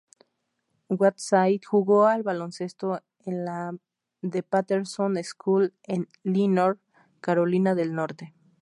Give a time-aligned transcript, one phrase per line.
[0.89, 3.77] Whiteside jugó al baloncesto en la
[4.27, 6.79] The Patterson School en Lenoir,
[7.19, 8.33] Carolina del Norte.